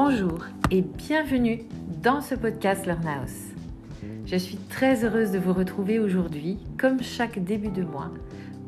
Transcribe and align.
Bonjour 0.00 0.44
et 0.70 0.82
bienvenue 0.82 1.58
dans 2.04 2.20
ce 2.20 2.36
podcast 2.36 2.86
Learn 2.86 3.04
House. 3.04 3.48
Je 4.26 4.36
suis 4.36 4.56
très 4.56 5.04
heureuse 5.04 5.32
de 5.32 5.40
vous 5.40 5.52
retrouver 5.52 5.98
aujourd'hui, 5.98 6.56
comme 6.78 7.02
chaque 7.02 7.42
début 7.42 7.70
de 7.70 7.82
mois, 7.82 8.12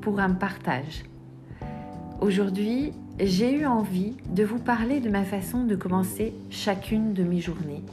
pour 0.01 0.19
un 0.19 0.33
partage. 0.33 1.05
Aujourd'hui, 2.21 2.91
j'ai 3.21 3.53
eu 3.53 3.65
envie 3.65 4.17
de 4.29 4.43
vous 4.43 4.59
parler 4.59 4.99
de 4.99 5.09
ma 5.09 5.23
façon 5.23 5.63
de 5.63 5.77
commencer 5.77 6.35
chacune 6.51 7.15
de 7.15 7.23
mes 7.23 7.41
journées. 7.41 7.85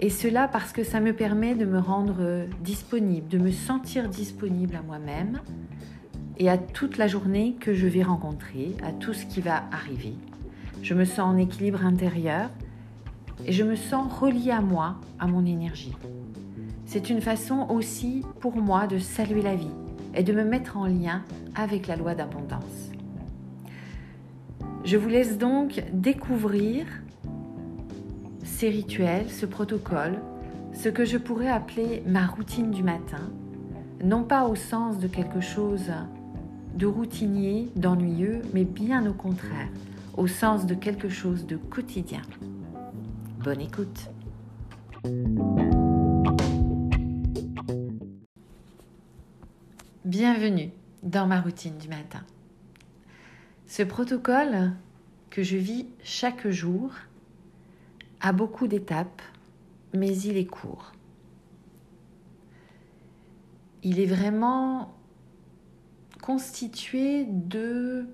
Et 0.00 0.08
cela 0.08 0.48
parce 0.48 0.72
que 0.72 0.84
ça 0.84 1.00
me 1.00 1.12
permet 1.12 1.54
de 1.54 1.66
me 1.66 1.78
rendre 1.78 2.46
disponible, 2.62 3.28
de 3.28 3.36
me 3.36 3.52
sentir 3.52 4.08
disponible 4.08 4.76
à 4.76 4.80
moi-même 4.80 5.40
et 6.38 6.48
à 6.48 6.56
toute 6.56 6.96
la 6.96 7.08
journée 7.08 7.56
que 7.60 7.74
je 7.74 7.86
vais 7.86 8.02
rencontrer, 8.02 8.74
à 8.82 8.90
tout 8.90 9.12
ce 9.12 9.26
qui 9.26 9.42
va 9.42 9.64
arriver. 9.70 10.14
Je 10.84 10.92
me 10.92 11.06
sens 11.06 11.20
en 11.20 11.38
équilibre 11.38 11.86
intérieur 11.86 12.50
et 13.46 13.52
je 13.52 13.64
me 13.64 13.74
sens 13.74 14.12
reliée 14.12 14.50
à 14.50 14.60
moi, 14.60 14.96
à 15.18 15.26
mon 15.26 15.46
énergie. 15.46 15.96
C'est 16.84 17.08
une 17.08 17.22
façon 17.22 17.66
aussi 17.70 18.22
pour 18.40 18.54
moi 18.56 18.86
de 18.86 18.98
saluer 18.98 19.40
la 19.40 19.54
vie 19.54 19.72
et 20.14 20.22
de 20.22 20.34
me 20.34 20.44
mettre 20.44 20.76
en 20.76 20.84
lien 20.84 21.22
avec 21.54 21.86
la 21.86 21.96
loi 21.96 22.14
d'abondance. 22.14 22.90
Je 24.84 24.98
vous 24.98 25.08
laisse 25.08 25.38
donc 25.38 25.82
découvrir 25.94 26.84
ces 28.42 28.68
rituels, 28.68 29.30
ce 29.30 29.46
protocole, 29.46 30.18
ce 30.74 30.90
que 30.90 31.06
je 31.06 31.16
pourrais 31.16 31.48
appeler 31.48 32.02
ma 32.06 32.26
routine 32.26 32.70
du 32.70 32.82
matin, 32.82 33.30
non 34.04 34.22
pas 34.22 34.44
au 34.44 34.54
sens 34.54 34.98
de 34.98 35.08
quelque 35.08 35.40
chose 35.40 35.90
de 36.74 36.84
routinier, 36.84 37.70
d'ennuyeux, 37.74 38.42
mais 38.52 38.64
bien 38.64 39.06
au 39.06 39.14
contraire, 39.14 39.70
au 40.16 40.26
sens 40.26 40.66
de 40.66 40.74
quelque 40.74 41.08
chose 41.08 41.46
de 41.46 41.56
quotidien. 41.56 42.22
Bonne 43.40 43.60
écoute. 43.60 44.10
Bienvenue 50.04 50.70
dans 51.02 51.26
ma 51.26 51.40
routine 51.40 51.76
du 51.78 51.88
matin. 51.88 52.22
Ce 53.66 53.82
protocole 53.82 54.72
que 55.30 55.42
je 55.42 55.56
vis 55.56 55.86
chaque 56.02 56.48
jour 56.48 56.92
a 58.20 58.32
beaucoup 58.32 58.68
d'étapes, 58.68 59.22
mais 59.92 60.16
il 60.16 60.36
est 60.36 60.46
court. 60.46 60.92
Il 63.82 63.98
est 63.98 64.06
vraiment 64.06 64.94
constitué 66.22 67.24
de 67.24 68.06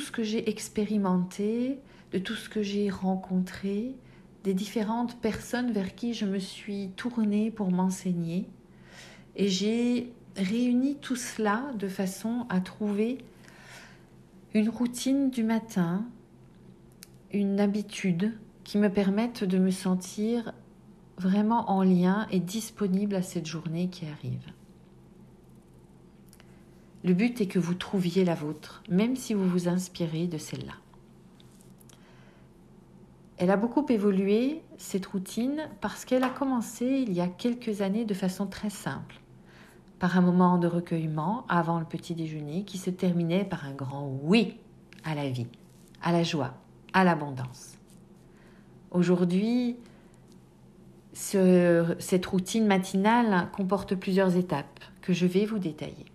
ce 0.00 0.12
que 0.12 0.22
j'ai 0.22 0.48
expérimenté, 0.48 1.78
de 2.12 2.18
tout 2.18 2.34
ce 2.34 2.48
que 2.48 2.62
j'ai 2.62 2.90
rencontré, 2.90 3.94
des 4.44 4.54
différentes 4.54 5.16
personnes 5.20 5.72
vers 5.72 5.94
qui 5.94 6.14
je 6.14 6.26
me 6.26 6.38
suis 6.38 6.90
tournée 6.96 7.50
pour 7.50 7.70
m'enseigner. 7.70 8.46
Et 9.36 9.48
j'ai 9.48 10.12
réuni 10.36 10.96
tout 10.96 11.16
cela 11.16 11.72
de 11.78 11.88
façon 11.88 12.46
à 12.48 12.60
trouver 12.60 13.18
une 14.52 14.68
routine 14.68 15.30
du 15.30 15.42
matin, 15.42 16.04
une 17.32 17.58
habitude 17.58 18.32
qui 18.62 18.78
me 18.78 18.88
permette 18.88 19.42
de 19.44 19.58
me 19.58 19.70
sentir 19.70 20.52
vraiment 21.18 21.70
en 21.70 21.82
lien 21.82 22.26
et 22.30 22.40
disponible 22.40 23.14
à 23.14 23.22
cette 23.22 23.46
journée 23.46 23.88
qui 23.88 24.06
arrive. 24.06 24.53
Le 27.04 27.12
but 27.12 27.38
est 27.42 27.46
que 27.46 27.58
vous 27.58 27.74
trouviez 27.74 28.24
la 28.24 28.34
vôtre, 28.34 28.82
même 28.88 29.14
si 29.14 29.34
vous 29.34 29.46
vous 29.46 29.68
inspirez 29.68 30.26
de 30.26 30.38
celle-là. 30.38 30.72
Elle 33.36 33.50
a 33.50 33.58
beaucoup 33.58 33.84
évolué, 33.90 34.62
cette 34.78 35.04
routine, 35.04 35.68
parce 35.82 36.06
qu'elle 36.06 36.24
a 36.24 36.30
commencé 36.30 36.86
il 36.86 37.12
y 37.12 37.20
a 37.20 37.26
quelques 37.26 37.82
années 37.82 38.06
de 38.06 38.14
façon 38.14 38.46
très 38.46 38.70
simple, 38.70 39.20
par 39.98 40.16
un 40.16 40.22
moment 40.22 40.56
de 40.56 40.66
recueillement 40.66 41.44
avant 41.50 41.78
le 41.78 41.84
petit 41.84 42.14
déjeuner 42.14 42.64
qui 42.64 42.78
se 42.78 42.88
terminait 42.88 43.44
par 43.44 43.66
un 43.66 43.74
grand 43.74 44.08
oui 44.22 44.56
à 45.04 45.14
la 45.14 45.28
vie, 45.28 45.48
à 46.00 46.10
la 46.10 46.22
joie, 46.22 46.54
à 46.94 47.04
l'abondance. 47.04 47.76
Aujourd'hui, 48.92 49.76
cette 51.12 52.26
routine 52.26 52.66
matinale 52.66 53.50
comporte 53.52 53.94
plusieurs 53.94 54.36
étapes 54.36 54.80
que 55.02 55.12
je 55.12 55.26
vais 55.26 55.44
vous 55.44 55.58
détailler. 55.58 56.06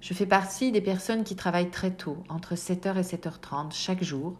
Je 0.00 0.14
fais 0.14 0.26
partie 0.26 0.72
des 0.72 0.80
personnes 0.80 1.24
qui 1.24 1.36
travaillent 1.36 1.70
très 1.70 1.90
tôt, 1.90 2.18
entre 2.28 2.54
7h 2.54 2.96
et 2.96 3.02
7h30 3.02 3.72
chaque 3.72 4.02
jour. 4.02 4.36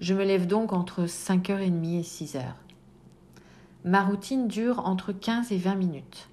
Je 0.00 0.14
me 0.14 0.24
lève 0.24 0.46
donc 0.46 0.72
entre 0.72 1.04
5h30 1.04 1.98
et 1.98 2.02
6h. 2.02 2.42
Ma 3.84 4.02
routine 4.02 4.48
dure 4.48 4.86
entre 4.86 5.12
15 5.12 5.52
et 5.52 5.58
20 5.58 5.74
minutes. 5.74 6.28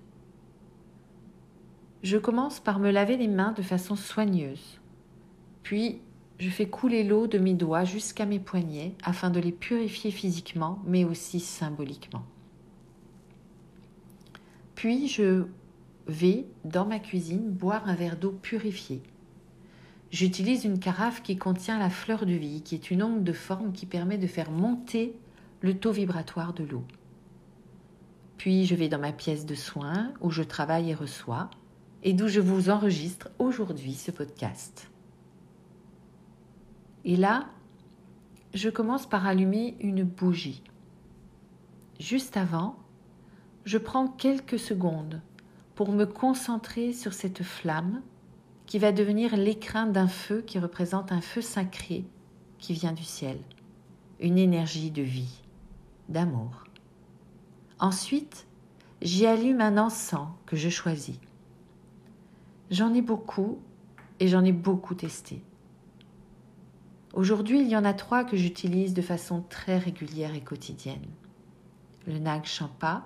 Je 2.01 2.17
commence 2.17 2.59
par 2.59 2.79
me 2.79 2.91
laver 2.91 3.17
les 3.17 3.27
mains 3.27 3.51
de 3.51 3.61
façon 3.61 3.95
soigneuse. 3.95 4.79
Puis, 5.63 6.01
je 6.39 6.49
fais 6.49 6.67
couler 6.67 7.03
l'eau 7.03 7.27
de 7.27 7.37
mes 7.37 7.53
doigts 7.53 7.83
jusqu'à 7.83 8.25
mes 8.25 8.39
poignets 8.39 8.95
afin 9.03 9.29
de 9.29 9.39
les 9.39 9.51
purifier 9.51 10.09
physiquement, 10.11 10.79
mais 10.85 11.03
aussi 11.03 11.39
symboliquement. 11.39 12.23
Puis, 14.73 15.07
je 15.07 15.45
vais, 16.11 16.45
dans 16.65 16.85
ma 16.85 16.99
cuisine, 16.99 17.49
boire 17.49 17.87
un 17.87 17.95
verre 17.95 18.17
d'eau 18.17 18.31
purifiée. 18.31 19.01
J'utilise 20.11 20.65
une 20.65 20.79
carafe 20.79 21.23
qui 21.23 21.37
contient 21.37 21.79
la 21.79 21.89
fleur 21.89 22.25
de 22.25 22.33
vie, 22.33 22.61
qui 22.61 22.75
est 22.75 22.91
une 22.91 23.01
onde 23.01 23.23
de 23.23 23.33
forme 23.33 23.71
qui 23.71 23.85
permet 23.85 24.17
de 24.17 24.27
faire 24.27 24.51
monter 24.51 25.15
le 25.61 25.77
taux 25.77 25.91
vibratoire 25.91 26.53
de 26.53 26.63
l'eau. 26.63 26.83
Puis 28.37 28.65
je 28.65 28.75
vais 28.75 28.89
dans 28.89 28.99
ma 28.99 29.13
pièce 29.13 29.45
de 29.45 29.55
soins 29.55 30.11
où 30.19 30.29
je 30.31 30.43
travaille 30.43 30.89
et 30.89 30.95
reçois, 30.95 31.49
et 32.03 32.13
d'où 32.13 32.27
je 32.27 32.41
vous 32.41 32.69
enregistre 32.69 33.29
aujourd'hui 33.39 33.93
ce 33.93 34.11
podcast. 34.11 34.89
Et 37.05 37.15
là, 37.15 37.47
je 38.53 38.69
commence 38.69 39.07
par 39.07 39.25
allumer 39.25 39.77
une 39.79 40.03
bougie. 40.03 40.63
Juste 41.99 42.35
avant, 42.35 42.75
je 43.63 43.77
prends 43.77 44.07
quelques 44.07 44.59
secondes 44.59 45.21
pour 45.81 45.93
me 45.93 46.05
concentrer 46.05 46.93
sur 46.93 47.11
cette 47.11 47.41
flamme 47.41 48.03
qui 48.67 48.77
va 48.77 48.91
devenir 48.91 49.35
l'écrin 49.35 49.87
d'un 49.87 50.07
feu 50.07 50.43
qui 50.45 50.59
représente 50.59 51.11
un 51.11 51.21
feu 51.21 51.41
sacré 51.41 52.05
qui 52.59 52.73
vient 52.73 52.91
du 52.91 53.03
ciel, 53.03 53.39
une 54.19 54.37
énergie 54.37 54.91
de 54.91 55.01
vie, 55.01 55.41
d'amour. 56.07 56.65
Ensuite, 57.79 58.45
j'y 59.01 59.25
allume 59.25 59.59
un 59.59 59.79
encens 59.79 60.27
que 60.45 60.55
je 60.55 60.69
choisis. 60.69 61.19
J'en 62.69 62.93
ai 62.93 63.01
beaucoup 63.01 63.57
et 64.19 64.27
j'en 64.27 64.45
ai 64.45 64.51
beaucoup 64.51 64.93
testé. 64.93 65.41
Aujourd'hui, 67.15 67.59
il 67.59 67.69
y 67.69 67.75
en 67.75 67.85
a 67.85 67.95
trois 67.95 68.23
que 68.23 68.37
j'utilise 68.37 68.93
de 68.93 69.01
façon 69.01 69.43
très 69.49 69.79
régulière 69.79 70.35
et 70.35 70.41
quotidienne. 70.41 71.07
Le 72.05 72.19
nag 72.19 72.45
champa, 72.45 73.03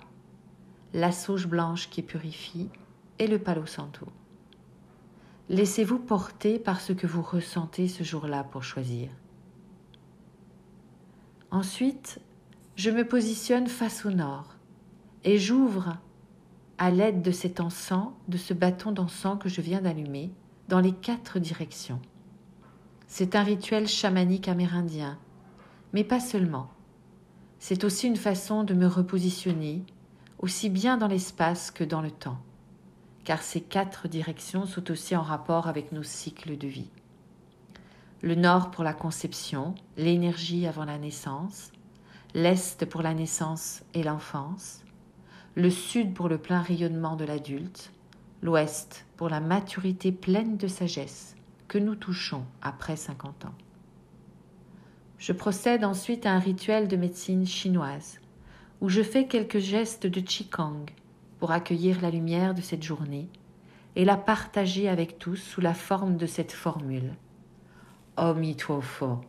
la 0.94 1.12
sauge 1.12 1.46
blanche 1.46 1.90
qui 1.90 2.02
purifie 2.02 2.68
et 3.18 3.26
le 3.26 3.38
palo 3.38 3.66
santo. 3.66 4.06
Laissez-vous 5.48 5.98
porter 5.98 6.58
par 6.58 6.80
ce 6.80 6.92
que 6.92 7.06
vous 7.06 7.22
ressentez 7.22 7.88
ce 7.88 8.02
jour-là 8.02 8.44
pour 8.44 8.64
choisir. 8.64 9.10
Ensuite, 11.50 12.20
je 12.74 12.90
me 12.90 13.06
positionne 13.06 13.68
face 13.68 14.04
au 14.04 14.10
nord 14.10 14.56
et 15.24 15.38
j'ouvre 15.38 15.96
à 16.78 16.90
l'aide 16.90 17.22
de 17.22 17.30
cet 17.30 17.60
encens, 17.60 18.10
de 18.28 18.36
ce 18.36 18.52
bâton 18.52 18.92
d'encens 18.92 19.38
que 19.38 19.48
je 19.48 19.60
viens 19.60 19.80
d'allumer, 19.80 20.30
dans 20.68 20.80
les 20.80 20.92
quatre 20.92 21.38
directions. 21.38 22.00
C'est 23.06 23.36
un 23.36 23.42
rituel 23.42 23.86
chamanique 23.86 24.48
amérindien, 24.48 25.18
mais 25.92 26.04
pas 26.04 26.20
seulement. 26.20 26.68
C'est 27.58 27.84
aussi 27.84 28.08
une 28.08 28.16
façon 28.16 28.64
de 28.64 28.74
me 28.74 28.86
repositionner, 28.86 29.84
aussi 30.38 30.68
bien 30.68 30.96
dans 30.96 31.08
l'espace 31.08 31.70
que 31.70 31.84
dans 31.84 32.00
le 32.00 32.10
temps, 32.10 32.38
car 33.24 33.42
ces 33.42 33.60
quatre 33.60 34.08
directions 34.08 34.66
sont 34.66 34.90
aussi 34.90 35.16
en 35.16 35.22
rapport 35.22 35.66
avec 35.66 35.92
nos 35.92 36.02
cycles 36.02 36.56
de 36.56 36.68
vie. 36.68 36.90
Le 38.22 38.34
nord 38.34 38.70
pour 38.70 38.84
la 38.84 38.94
conception, 38.94 39.74
l'énergie 39.96 40.66
avant 40.66 40.84
la 40.84 40.98
naissance, 40.98 41.72
l'est 42.34 42.84
pour 42.86 43.02
la 43.02 43.14
naissance 43.14 43.82
et 43.94 44.02
l'enfance, 44.02 44.82
le 45.54 45.70
sud 45.70 46.14
pour 46.14 46.28
le 46.28 46.38
plein 46.38 46.60
rayonnement 46.60 47.16
de 47.16 47.24
l'adulte, 47.24 47.92
l'ouest 48.42 49.06
pour 49.16 49.28
la 49.28 49.40
maturité 49.40 50.12
pleine 50.12 50.56
de 50.56 50.68
sagesse 50.68 51.34
que 51.68 51.78
nous 51.78 51.94
touchons 51.94 52.44
après 52.62 52.96
50 52.96 53.46
ans. 53.46 53.54
Je 55.18 55.32
procède 55.32 55.84
ensuite 55.84 56.26
à 56.26 56.32
un 56.32 56.38
rituel 56.38 56.88
de 56.88 56.96
médecine 56.96 57.46
chinoise 57.46 58.20
où 58.80 58.88
je 58.88 59.02
fais 59.02 59.26
quelques 59.26 59.58
gestes 59.58 60.06
de 60.06 60.20
Qigong 60.20 60.86
pour 61.38 61.50
accueillir 61.50 62.00
la 62.00 62.10
lumière 62.10 62.54
de 62.54 62.60
cette 62.60 62.82
journée 62.82 63.28
et 63.94 64.04
la 64.04 64.16
partager 64.16 64.88
avec 64.88 65.18
tous 65.18 65.36
sous 65.36 65.60
la 65.60 65.74
forme 65.74 66.16
de 66.16 66.26
cette 66.26 66.52
formule. 66.52 67.14
Om 68.16 68.42
Fo, 68.80 69.20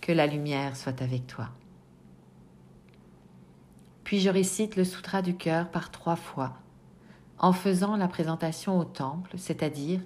que 0.00 0.12
la 0.12 0.26
lumière 0.26 0.76
soit 0.76 1.02
avec 1.02 1.26
toi. 1.26 1.48
Puis 4.04 4.20
je 4.20 4.30
récite 4.30 4.76
le 4.76 4.84
Sutra 4.84 5.22
du 5.22 5.36
cœur 5.36 5.70
par 5.70 5.90
trois 5.90 6.16
fois, 6.16 6.54
en 7.38 7.52
faisant 7.52 7.96
la 7.96 8.08
présentation 8.08 8.78
au 8.78 8.84
temple, 8.84 9.32
c'est-à-dire 9.36 10.00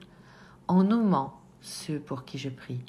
en 0.68 0.84
nommant 0.84 1.40
ceux 1.60 1.98
pour 1.98 2.24
qui 2.24 2.38
je 2.38 2.48
prie. 2.48 2.80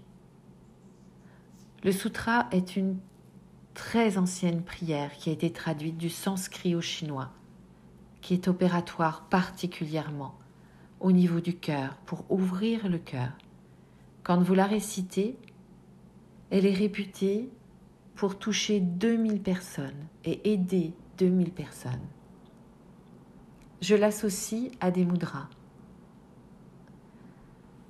Le 1.83 1.91
sutra 1.91 2.47
est 2.51 2.75
une 2.75 2.97
très 3.77 4.17
ancienne 4.17 4.63
prière 4.63 5.15
qui 5.17 5.29
a 5.29 5.33
été 5.33 5.51
traduite 5.51 5.97
du 5.97 6.09
sanskrit 6.09 6.73
au 6.73 6.81
chinois, 6.81 7.29
qui 8.21 8.33
est 8.33 8.47
opératoire 8.47 9.29
particulièrement 9.29 10.33
au 10.99 11.11
niveau 11.11 11.41
du 11.41 11.55
cœur 11.55 11.95
pour 12.07 12.25
ouvrir 12.31 12.89
le 12.89 12.97
cœur. 12.97 13.29
Quand 14.23 14.41
vous 14.41 14.55
la 14.55 14.65
récitez, 14.65 15.37
elle 16.49 16.65
est 16.65 16.73
réputée 16.73 17.51
pour 18.15 18.39
toucher 18.39 18.79
2000 18.79 19.43
personnes 19.43 20.07
et 20.25 20.51
aider 20.51 20.95
2000 21.19 21.51
personnes. 21.51 22.07
Je 23.81 23.93
l'associe 23.93 24.71
à 24.79 24.89
des 24.89 25.05
mudras. 25.05 25.49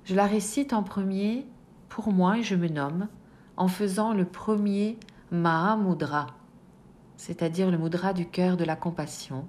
Je 0.04 0.14
la 0.14 0.26
récite 0.26 0.74
en 0.74 0.82
premier 0.82 1.46
pour 1.88 2.12
moi 2.12 2.36
et 2.36 2.42
je 2.42 2.56
me 2.56 2.68
nomme 2.68 3.08
en 3.56 3.68
faisant 3.68 4.12
le 4.12 4.26
premier 4.26 4.98
Mahamudra, 5.30 6.28
c'est-à-dire 7.18 7.70
le 7.70 7.76
mudra 7.76 8.14
du 8.14 8.26
cœur 8.26 8.56
de 8.56 8.64
la 8.64 8.76
compassion, 8.76 9.46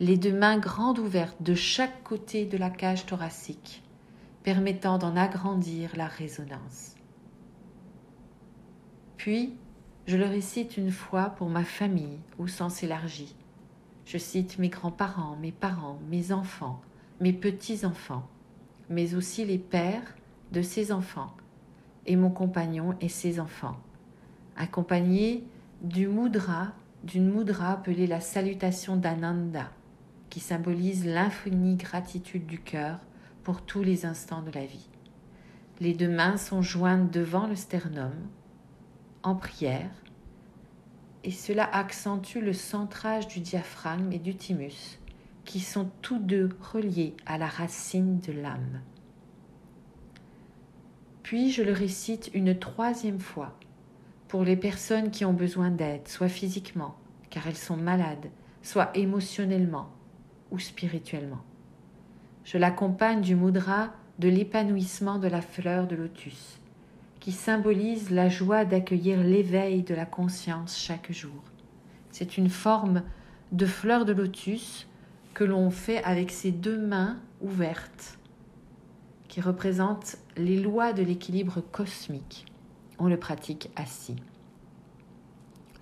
les 0.00 0.16
deux 0.16 0.36
mains 0.36 0.58
grandes 0.58 0.98
ouvertes 0.98 1.40
de 1.40 1.54
chaque 1.54 2.02
côté 2.02 2.46
de 2.46 2.58
la 2.58 2.68
cage 2.68 3.06
thoracique, 3.06 3.84
permettant 4.42 4.98
d'en 4.98 5.14
agrandir 5.14 5.90
la 5.96 6.08
résonance. 6.08 6.96
Puis, 9.16 9.54
je 10.08 10.16
le 10.16 10.24
récite 10.24 10.76
une 10.76 10.90
fois 10.90 11.30
pour 11.30 11.48
ma 11.48 11.62
famille 11.62 12.18
au 12.40 12.48
sens 12.48 12.82
élargi. 12.82 13.36
Je 14.06 14.18
cite 14.18 14.58
mes 14.58 14.68
grands-parents, 14.68 15.36
mes 15.36 15.52
parents, 15.52 16.00
mes 16.10 16.32
enfants, 16.32 16.80
mes 17.20 17.32
petits-enfants, 17.32 18.26
mais 18.90 19.14
aussi 19.14 19.44
les 19.44 19.58
pères 19.58 20.16
de 20.50 20.60
ses 20.60 20.90
enfants, 20.90 21.36
et 22.04 22.16
mon 22.16 22.30
compagnon 22.30 22.96
et 23.00 23.08
ses 23.08 23.38
enfants, 23.38 23.76
accompagnés 24.56 25.44
du 25.82 26.08
mudra, 26.08 26.72
d'une 27.02 27.30
mudra 27.30 27.72
appelée 27.72 28.06
la 28.06 28.20
salutation 28.20 28.96
d'Ananda, 28.96 29.70
qui 30.30 30.40
symbolise 30.40 31.06
l'infinie 31.06 31.76
gratitude 31.76 32.46
du 32.46 32.58
cœur 32.58 32.98
pour 33.42 33.62
tous 33.62 33.82
les 33.82 34.06
instants 34.06 34.42
de 34.42 34.50
la 34.50 34.64
vie. 34.64 34.88
Les 35.80 35.92
deux 35.92 36.08
mains 36.08 36.36
sont 36.36 36.62
jointes 36.62 37.10
devant 37.10 37.46
le 37.46 37.56
sternum, 37.56 38.12
en 39.22 39.34
prière, 39.34 39.90
et 41.24 41.30
cela 41.30 41.64
accentue 41.64 42.38
le 42.38 42.52
centrage 42.52 43.28
du 43.28 43.40
diaphragme 43.40 44.12
et 44.12 44.18
du 44.18 44.34
thymus, 44.36 44.98
qui 45.44 45.60
sont 45.60 45.90
tous 46.02 46.18
deux 46.18 46.50
reliés 46.72 47.14
à 47.26 47.38
la 47.38 47.46
racine 47.46 48.18
de 48.20 48.32
l'âme. 48.32 48.80
Puis 51.22 51.50
je 51.50 51.62
le 51.62 51.72
récite 51.72 52.30
une 52.34 52.58
troisième 52.58 53.20
fois 53.20 53.58
pour 54.34 54.42
les 54.42 54.56
personnes 54.56 55.12
qui 55.12 55.24
ont 55.24 55.32
besoin 55.32 55.70
d'aide, 55.70 56.08
soit 56.08 56.28
physiquement, 56.28 56.96
car 57.30 57.46
elles 57.46 57.54
sont 57.54 57.76
malades, 57.76 58.32
soit 58.62 58.90
émotionnellement 58.96 59.90
ou 60.50 60.58
spirituellement. 60.58 61.44
Je 62.42 62.58
l'accompagne 62.58 63.20
du 63.20 63.36
mudra 63.36 63.92
de 64.18 64.28
l'épanouissement 64.28 65.20
de 65.20 65.28
la 65.28 65.40
fleur 65.40 65.86
de 65.86 65.94
lotus, 65.94 66.58
qui 67.20 67.30
symbolise 67.30 68.10
la 68.10 68.28
joie 68.28 68.64
d'accueillir 68.64 69.22
l'éveil 69.22 69.84
de 69.84 69.94
la 69.94 70.04
conscience 70.04 70.76
chaque 70.76 71.12
jour. 71.12 71.44
C'est 72.10 72.36
une 72.36 72.50
forme 72.50 73.04
de 73.52 73.66
fleur 73.66 74.04
de 74.04 74.14
lotus 74.14 74.88
que 75.32 75.44
l'on 75.44 75.70
fait 75.70 76.02
avec 76.02 76.32
ses 76.32 76.50
deux 76.50 76.84
mains 76.84 77.20
ouvertes, 77.40 78.18
qui 79.28 79.40
représentent 79.40 80.16
les 80.36 80.60
lois 80.60 80.92
de 80.92 81.04
l'équilibre 81.04 81.60
cosmique. 81.70 82.46
On 82.98 83.08
le 83.08 83.18
pratique 83.18 83.70
assis. 83.76 84.16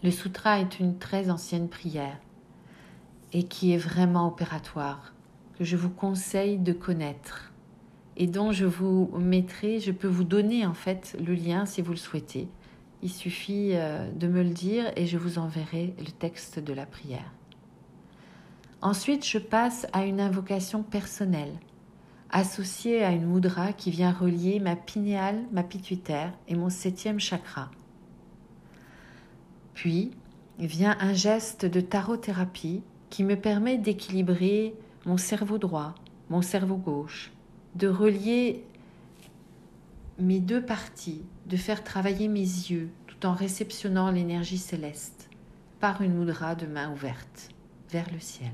Le 0.02 0.10
sutra 0.10 0.60
est 0.60 0.80
une 0.80 0.98
très 0.98 1.30
ancienne 1.30 1.68
prière 1.68 2.18
et 3.32 3.44
qui 3.44 3.72
est 3.72 3.78
vraiment 3.78 4.26
opératoire, 4.26 5.14
que 5.58 5.64
je 5.64 5.76
vous 5.76 5.90
conseille 5.90 6.58
de 6.58 6.72
connaître 6.72 7.52
et 8.16 8.26
dont 8.26 8.52
je 8.52 8.66
vous 8.66 9.10
mettrai, 9.18 9.80
je 9.80 9.92
peux 9.92 10.08
vous 10.08 10.24
donner 10.24 10.66
en 10.66 10.74
fait 10.74 11.16
le 11.24 11.34
lien 11.34 11.66
si 11.66 11.82
vous 11.82 11.92
le 11.92 11.96
souhaitez. 11.96 12.48
Il 13.02 13.10
suffit 13.10 13.70
euh, 13.72 14.10
de 14.12 14.28
me 14.28 14.42
le 14.42 14.50
dire 14.50 14.92
et 14.96 15.06
je 15.06 15.18
vous 15.18 15.38
enverrai 15.38 15.94
le 15.98 16.10
texte 16.10 16.58
de 16.58 16.72
la 16.72 16.86
prière. 16.86 17.32
Ensuite, 18.80 19.26
je 19.26 19.38
passe 19.38 19.86
à 19.92 20.04
une 20.04 20.20
invocation 20.20 20.82
personnelle, 20.82 21.52
associée 22.32 23.04
à 23.04 23.12
une 23.12 23.26
mudra 23.26 23.72
qui 23.72 23.90
vient 23.90 24.12
relier 24.12 24.58
ma 24.58 24.74
pinéale, 24.74 25.44
ma 25.52 25.62
pituitaire 25.62 26.32
et 26.48 26.54
mon 26.54 26.70
septième 26.70 27.20
chakra. 27.20 27.70
Puis 29.74 30.12
vient 30.58 30.96
un 31.00 31.12
geste 31.12 31.66
de 31.66 31.80
tarothérapie 31.80 32.82
qui 33.10 33.24
me 33.24 33.36
permet 33.36 33.78
d'équilibrer 33.78 34.74
mon 35.06 35.16
cerveau 35.16 35.58
droit, 35.58 35.94
mon 36.30 36.42
cerveau 36.42 36.76
gauche, 36.76 37.32
de 37.74 37.88
relier 37.88 38.64
mes 40.18 40.40
deux 40.40 40.62
parties, 40.62 41.22
de 41.46 41.56
faire 41.56 41.84
travailler 41.84 42.28
mes 42.28 42.40
yeux 42.40 42.90
tout 43.06 43.26
en 43.26 43.34
réceptionnant 43.34 44.10
l'énergie 44.10 44.58
céleste 44.58 45.28
par 45.80 46.00
une 46.00 46.14
mudra 46.14 46.54
de 46.54 46.66
main 46.66 46.92
ouverte 46.92 47.48
vers 47.90 48.10
le 48.12 48.20
ciel. 48.20 48.52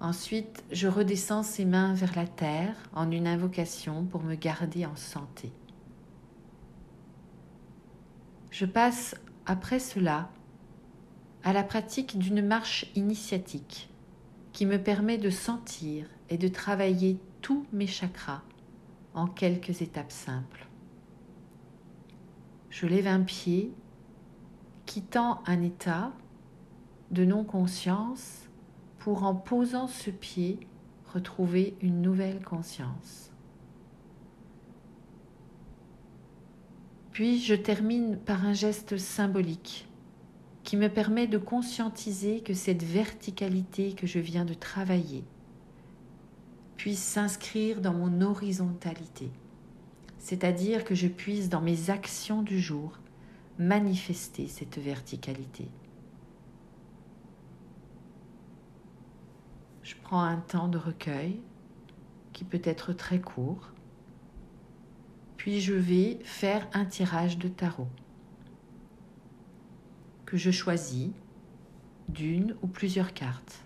Ensuite, 0.00 0.64
je 0.72 0.88
redescends 0.88 1.42
ses 1.42 1.66
mains 1.66 1.92
vers 1.92 2.16
la 2.16 2.26
terre 2.26 2.74
en 2.94 3.10
une 3.10 3.26
invocation 3.26 4.04
pour 4.06 4.22
me 4.22 4.34
garder 4.34 4.86
en 4.86 4.96
santé. 4.96 5.52
Je 8.50 8.64
passe 8.64 9.14
après 9.44 9.78
cela 9.78 10.30
à 11.44 11.52
la 11.52 11.62
pratique 11.62 12.18
d'une 12.18 12.44
marche 12.44 12.86
initiatique 12.94 13.90
qui 14.52 14.64
me 14.64 14.82
permet 14.82 15.18
de 15.18 15.30
sentir 15.30 16.06
et 16.30 16.38
de 16.38 16.48
travailler 16.48 17.18
tous 17.42 17.66
mes 17.72 17.86
chakras 17.86 18.42
en 19.14 19.26
quelques 19.26 19.82
étapes 19.82 20.12
simples. 20.12 20.66
Je 22.70 22.86
lève 22.86 23.06
un 23.06 23.20
pied, 23.20 23.72
quittant 24.86 25.42
un 25.46 25.60
état 25.62 26.12
de 27.10 27.24
non-conscience 27.24 28.49
pour 29.00 29.24
en 29.24 29.34
posant 29.34 29.88
ce 29.88 30.10
pied 30.10 30.60
retrouver 31.12 31.74
une 31.80 32.00
nouvelle 32.00 32.44
conscience. 32.44 33.32
Puis 37.10 37.40
je 37.40 37.54
termine 37.54 38.16
par 38.16 38.44
un 38.44 38.52
geste 38.52 38.96
symbolique 38.98 39.88
qui 40.62 40.76
me 40.76 40.88
permet 40.88 41.26
de 41.26 41.38
conscientiser 41.38 42.42
que 42.42 42.54
cette 42.54 42.84
verticalité 42.84 43.94
que 43.94 44.06
je 44.06 44.20
viens 44.20 44.44
de 44.44 44.54
travailler 44.54 45.24
puisse 46.76 47.02
s'inscrire 47.02 47.80
dans 47.80 47.92
mon 47.92 48.20
horizontalité, 48.20 49.30
c'est-à-dire 50.18 50.84
que 50.84 50.94
je 50.94 51.08
puisse 51.08 51.48
dans 51.48 51.60
mes 51.60 51.90
actions 51.90 52.42
du 52.42 52.60
jour 52.60 52.98
manifester 53.58 54.46
cette 54.46 54.78
verticalité. 54.78 55.68
Je 59.90 59.96
prends 59.96 60.22
un 60.22 60.36
temps 60.36 60.68
de 60.68 60.78
recueil 60.78 61.40
qui 62.32 62.44
peut 62.44 62.62
être 62.62 62.92
très 62.92 63.20
court, 63.20 63.72
puis 65.36 65.60
je 65.60 65.74
vais 65.74 66.20
faire 66.22 66.68
un 66.74 66.84
tirage 66.84 67.38
de 67.38 67.48
tarot 67.48 67.88
que 70.26 70.36
je 70.36 70.52
choisis 70.52 71.08
d'une 72.08 72.54
ou 72.62 72.68
plusieurs 72.68 73.12
cartes. 73.14 73.64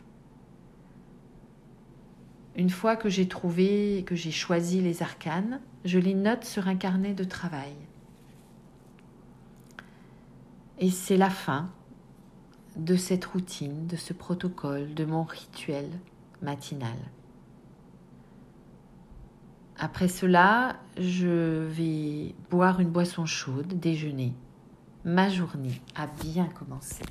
Une 2.56 2.70
fois 2.70 2.96
que 2.96 3.10
j'ai 3.10 3.28
trouvé, 3.28 4.02
que 4.06 4.14
j'ai 4.14 4.30
choisi 4.30 4.80
les 4.80 5.02
arcanes, 5.02 5.60
je 5.84 5.98
les 5.98 6.14
note 6.14 6.46
sur 6.46 6.68
un 6.68 6.76
carnet 6.76 7.12
de 7.12 7.24
travail. 7.24 7.74
Et 10.78 10.90
c'est 10.90 11.18
la 11.18 11.28
fin 11.28 11.70
de 12.76 12.96
cette 12.96 13.26
routine, 13.26 13.86
de 13.86 13.96
ce 13.96 14.14
protocole, 14.14 14.94
de 14.94 15.04
mon 15.04 15.24
rituel 15.24 15.90
matinal. 16.42 16.96
Après 19.76 20.08
cela, 20.08 20.76
je 20.98 21.66
vais 21.66 22.34
boire 22.50 22.80
une 22.80 22.90
boisson 22.90 23.26
chaude, 23.26 23.78
déjeuner. 23.78 24.32
Ma 25.04 25.28
journée 25.28 25.80
a 25.96 26.06
bien 26.06 26.46
commencé. 26.46 27.02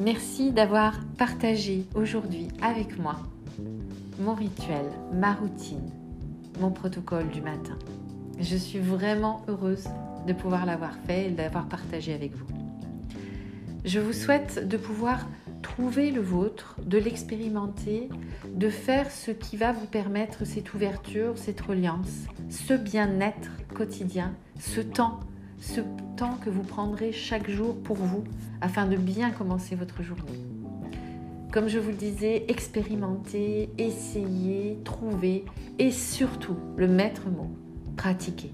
Merci 0.00 0.52
d'avoir 0.52 1.00
partagé 1.18 1.86
aujourd'hui 1.94 2.48
avec 2.62 2.98
moi 2.98 3.16
mon 4.18 4.34
rituel, 4.34 4.86
ma 5.12 5.34
routine, 5.34 5.90
mon 6.60 6.70
protocole 6.70 7.28
du 7.28 7.40
matin. 7.40 7.76
Je 8.40 8.56
suis 8.56 8.78
vraiment 8.78 9.42
heureuse 9.48 9.86
de 10.26 10.32
pouvoir 10.32 10.66
l'avoir 10.66 10.94
fait 11.06 11.26
et 11.26 11.30
d'avoir 11.30 11.68
partagé 11.68 12.12
avec 12.12 12.34
vous. 12.34 12.46
Je 13.84 14.00
vous 14.00 14.12
souhaite 14.12 14.66
de 14.66 14.76
pouvoir 14.76 15.28
trouver 15.62 16.10
le 16.10 16.20
vôtre, 16.20 16.76
de 16.84 16.98
l'expérimenter, 16.98 18.08
de 18.54 18.68
faire 18.68 19.10
ce 19.10 19.30
qui 19.30 19.56
va 19.56 19.72
vous 19.72 19.86
permettre 19.86 20.44
cette 20.44 20.74
ouverture, 20.74 21.36
cette 21.36 21.60
reliance, 21.60 22.26
ce 22.50 22.74
bien-être 22.74 23.50
quotidien, 23.74 24.34
ce 24.58 24.80
temps, 24.80 25.20
ce 25.58 25.80
temps 26.16 26.38
que 26.44 26.50
vous 26.50 26.62
prendrez 26.62 27.12
chaque 27.12 27.48
jour 27.48 27.76
pour 27.82 27.96
vous 27.96 28.24
afin 28.60 28.86
de 28.86 28.96
bien 28.96 29.30
commencer 29.30 29.74
votre 29.74 30.02
journée. 30.02 30.44
Comme 31.52 31.68
je 31.68 31.78
vous 31.78 31.90
le 31.90 31.96
disais, 31.96 32.44
expérimentez, 32.48 33.70
essayez, 33.78 34.78
trouvez 34.84 35.44
et 35.78 35.92
surtout, 35.92 36.56
le 36.76 36.88
maître 36.88 37.28
mot, 37.28 37.50
pratiquez. 37.96 38.52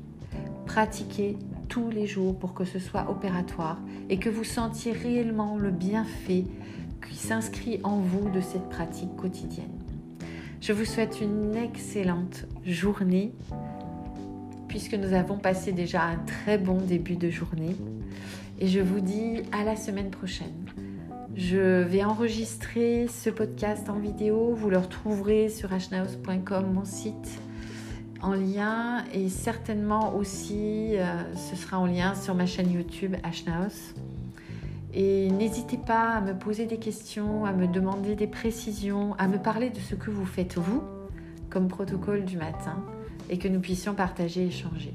Pratiquez 0.66 1.37
tous 1.68 1.90
les 1.90 2.06
jours 2.06 2.38
pour 2.38 2.54
que 2.54 2.64
ce 2.64 2.78
soit 2.78 3.11
opératoire 3.11 3.78
et 4.09 4.18
que 4.18 4.28
vous 4.28 4.44
sentiez 4.44 4.92
réellement 4.92 5.56
le 5.56 5.70
bienfait 5.70 6.44
qui 7.09 7.16
s'inscrit 7.16 7.80
en 7.82 7.99
vous 7.99 8.30
de 8.30 8.40
cette 8.40 8.68
pratique 8.68 9.14
quotidienne. 9.16 9.78
Je 10.61 10.73
vous 10.73 10.85
souhaite 10.85 11.20
une 11.20 11.56
excellente 11.56 12.47
journée 12.66 13.32
puisque 14.68 14.94
nous 14.94 15.14
avons 15.14 15.38
passé 15.38 15.73
déjà 15.73 16.04
un 16.04 16.18
très 16.18 16.59
bon 16.59 16.76
début 16.76 17.16
de 17.16 17.30
journée 17.30 17.76
et 18.59 18.68
je 18.68 18.80
vous 18.80 19.00
dis 19.00 19.42
à 19.52 19.64
la 19.64 19.75
semaine 19.75 20.11
prochaine. 20.11 20.66
Je 21.35 21.82
vais 21.82 22.04
enregistrer 22.04 23.06
ce 23.09 23.30
podcast 23.30 23.88
en 23.88 23.99
vidéo, 23.99 24.54
vous 24.54 24.68
le 24.68 24.78
retrouverez 24.78 25.49
sur 25.49 25.70
hnaus.com, 25.70 26.73
mon 26.73 26.85
site 26.85 27.40
en 28.23 28.33
lien 28.33 29.05
et 29.12 29.29
certainement 29.29 30.15
aussi 30.15 30.97
euh, 30.97 31.23
ce 31.35 31.57
sera 31.57 31.79
en 31.79 31.87
lien 31.87 32.15
sur 32.15 32.35
ma 32.35 32.47
chaîne 32.47 32.71
YouTube 32.71 33.17
Hnaus. 33.25 33.95
Et 34.93 35.31
n'hésitez 35.31 35.77
pas 35.77 36.15
à 36.15 36.21
me 36.21 36.35
poser 36.35 36.67
des 36.67 36.79
questions, 36.79 37.45
à 37.45 37.53
me 37.53 37.67
demander 37.67 38.17
des 38.17 38.27
précisions, 38.27 39.15
à 39.19 39.29
me 39.29 39.39
parler 39.39 39.71
de 39.71 39.79
ce 39.79 39.95
que 39.95 40.11
vous 40.11 40.27
faites 40.27 40.59
vous 40.59 40.83
comme 41.49 41.69
protocole 41.69 42.25
du 42.25 42.37
matin 42.37 42.85
et 43.29 43.39
que 43.39 43.49
nous 43.49 43.61
puissions 43.61 43.95
partager 43.95 44.43
et 44.43 44.47
échanger. 44.47 44.95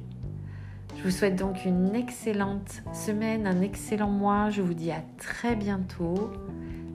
Je 0.98 1.04
vous 1.04 1.12
souhaite 1.12 1.36
donc 1.36 1.66
une 1.66 1.94
excellente 1.96 2.82
semaine, 2.94 3.48
un 3.48 3.62
excellent 3.62 4.10
mois. 4.10 4.50
Je 4.50 4.62
vous 4.62 4.74
dis 4.74 4.92
à 4.92 5.04
très 5.18 5.56
bientôt. 5.56 6.32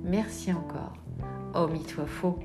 Merci 0.05 0.53
encore. 0.53 0.95
Oh, 1.55 1.69
toi 1.87 2.07
faux. 2.07 2.39